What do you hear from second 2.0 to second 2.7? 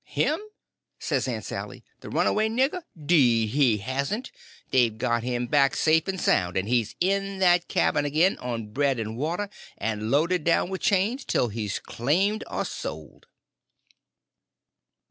runaway